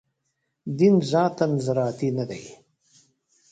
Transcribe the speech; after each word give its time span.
دین 0.77 0.95
ذاتاً 1.11 1.47
زراعتي 1.65 2.09
نه 2.17 2.25
دی. 2.29 2.43